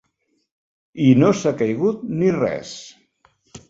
I 1.09 1.11
no 1.21 1.31
s'ha 1.43 1.53
caigut 1.61 2.05
ni 2.19 2.35
res. 2.43 2.77